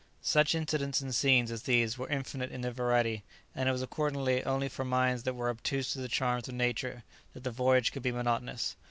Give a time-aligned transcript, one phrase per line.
[0.23, 4.43] Such incidents and scenes as these were infinite in their variety, and it was accordingly
[4.45, 7.03] only for minds that were obtuse to the charms of nature
[7.35, 8.75] that the voyage could be monotonous.